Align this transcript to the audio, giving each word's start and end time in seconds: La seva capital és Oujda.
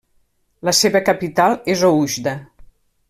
La 0.69 0.73
seva 0.77 1.01
capital 1.09 1.53
és 1.75 1.85
Oujda. 1.91 2.35